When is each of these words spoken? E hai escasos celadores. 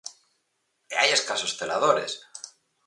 E 0.93 0.95
hai 0.99 1.09
escasos 1.17 1.55
celadores. 1.59 2.11